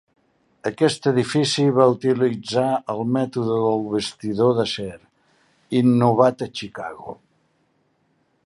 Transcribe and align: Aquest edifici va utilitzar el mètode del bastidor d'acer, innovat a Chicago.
Aquest 0.69 1.03
edifici 1.11 1.65
va 1.75 1.85
utilitzar 1.91 2.65
el 2.95 3.03
mètode 3.19 3.59
del 3.67 3.85
bastidor 3.93 4.57
d'acer, 4.61 4.91
innovat 5.85 6.47
a 6.47 6.53
Chicago. 6.63 7.19